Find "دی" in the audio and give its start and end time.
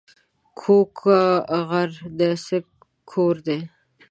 3.45-3.59